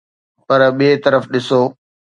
پر 0.47 0.61
ٻئي 0.77 0.89
طرف 1.03 1.23
ڏسو 1.31 1.61